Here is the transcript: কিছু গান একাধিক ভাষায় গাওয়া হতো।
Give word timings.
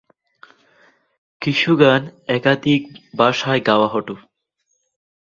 কিছু 1.41 1.69
গান 1.75 2.01
একাধিক 2.27 2.81
ভাষায় 3.17 3.61
গাওয়া 3.67 3.87
হতো। 3.87 4.13